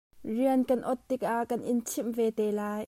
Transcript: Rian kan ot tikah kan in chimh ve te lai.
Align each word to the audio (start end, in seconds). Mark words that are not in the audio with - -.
Rian 0.29 0.61
kan 0.69 0.81
ot 0.91 0.99
tikah 1.09 1.41
kan 1.49 1.61
in 1.71 1.79
chimh 1.89 2.11
ve 2.17 2.27
te 2.37 2.45
lai. 2.59 2.79